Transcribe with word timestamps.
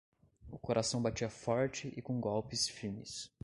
O 0.49 0.57
coração 0.57 0.99
batia 0.99 1.29
forte 1.29 1.93
e 1.95 2.01
com 2.01 2.19
golpes 2.19 2.67
firmes. 2.67 3.31